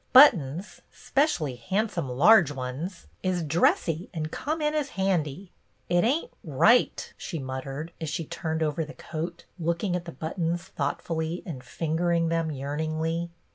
[0.13, 5.51] Buttons, spe cially handsome large ones, is dressy and come in as handy!
[5.89, 10.11] It ain't right," she mut tered, as she turned over the coat, looking at the
[10.11, 13.29] buttons thoughtfully and fingering them yearningly.